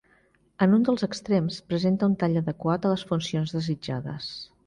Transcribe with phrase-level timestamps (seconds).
[0.65, 4.35] En un dels extrems presenta un tall adequat a les funcions desitjades.